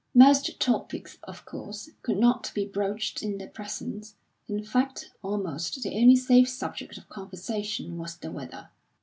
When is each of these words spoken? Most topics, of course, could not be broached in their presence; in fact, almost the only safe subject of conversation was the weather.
Most 0.15 0.59
topics, 0.59 1.19
of 1.25 1.45
course, 1.45 1.91
could 2.01 2.17
not 2.17 2.51
be 2.55 2.65
broached 2.65 3.21
in 3.21 3.37
their 3.37 3.47
presence; 3.47 4.15
in 4.47 4.63
fact, 4.63 5.11
almost 5.21 5.83
the 5.83 5.95
only 5.95 6.15
safe 6.15 6.49
subject 6.49 6.97
of 6.97 7.07
conversation 7.07 7.99
was 7.99 8.17
the 8.17 8.31
weather. 8.31 8.69